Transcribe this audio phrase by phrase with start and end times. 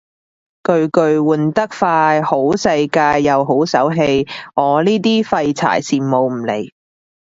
[0.63, 6.71] 巨巨換得快好世界又好手氣，我呢啲廢柴羨慕唔嚟